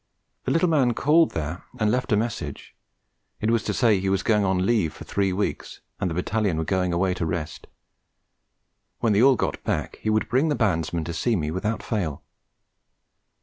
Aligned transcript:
The 0.45 0.51
little 0.51 0.67
man 0.67 0.95
called 0.95 1.33
there 1.33 1.63
and 1.79 1.91
left 1.91 2.11
a 2.11 2.17
message; 2.17 2.73
it 3.39 3.51
was 3.51 3.61
to 3.65 3.71
say 3.71 3.99
he 3.99 4.09
was 4.09 4.23
going 4.23 4.43
on 4.43 4.65
leave 4.65 4.93
for 4.93 5.03
three 5.03 5.31
weeks, 5.31 5.79
and 5.99 6.09
the 6.09 6.15
Battalion 6.15 6.57
were 6.57 6.63
going 6.63 6.91
away 6.91 7.13
to 7.13 7.23
rest. 7.23 7.67
When 8.99 9.13
they 9.13 9.21
all 9.21 9.35
got 9.35 9.63
back, 9.63 9.97
he 10.01 10.09
would 10.09 10.27
bring 10.27 10.49
the 10.49 10.55
bandsman 10.55 11.03
to 11.03 11.13
see 11.13 11.35
me 11.35 11.51
without 11.51 11.83
fail. 11.83 12.23